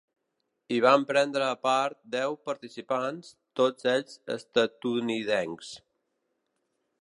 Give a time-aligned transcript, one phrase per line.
[0.75, 3.29] Hi van prendre part deu participants,
[3.61, 5.71] tots ells estatunidencs.